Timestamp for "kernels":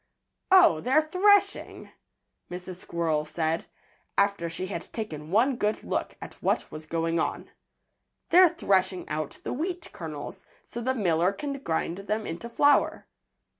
9.93-10.47